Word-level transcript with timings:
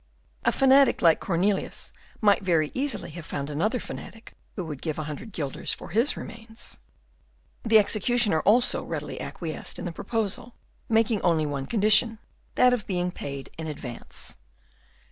A 0.45 0.51
fanatic 0.51 1.03
like 1.03 1.19
Cornelius 1.19 1.93
might 2.21 2.41
very 2.41 2.71
easily 2.73 3.11
have 3.11 3.23
found 3.23 3.51
another 3.51 3.79
fanatic 3.79 4.33
who 4.55 4.65
would 4.65 4.81
give 4.81 4.97
a 4.97 5.03
hundred 5.03 5.31
guilders 5.31 5.73
for 5.75 5.89
his 5.89 6.17
remains. 6.17 6.79
The 7.63 7.77
executioner 7.77 8.39
also 8.39 8.83
readily 8.83 9.21
acquiesced 9.21 9.77
in 9.77 9.85
the 9.85 9.91
proposal, 9.91 10.55
making 10.89 11.21
only 11.21 11.45
one 11.45 11.67
condition, 11.67 12.17
that 12.55 12.73
of 12.73 12.87
being 12.87 13.11
paid 13.11 13.51
in 13.59 13.67
advance. 13.67 14.37